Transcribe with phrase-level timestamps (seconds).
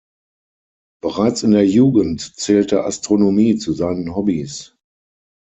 [1.03, 4.75] Bereits in der Jugend zählte Astronomie zu seinen Hobbys.